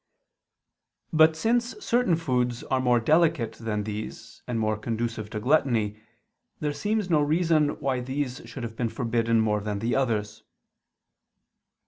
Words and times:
But 1.13 1.35
since 1.35 1.75
certain 1.79 2.15
foods 2.15 2.63
are 2.63 2.79
more 2.81 2.99
delicate 2.99 3.53
than 3.53 3.83
these 3.83 4.41
and 4.47 4.59
more 4.59 4.75
conducive 4.75 5.29
to 5.29 5.39
gluttony, 5.39 6.01
there 6.59 6.73
seems 6.73 7.07
no 7.11 7.21
reason 7.21 7.79
why 7.79 7.99
these 7.99 8.41
should 8.45 8.63
have 8.63 8.75
been 8.75 8.89
forbidden 8.89 9.39
more 9.41 9.61
than 9.61 9.77
the 9.77 9.95
others. 9.95 10.41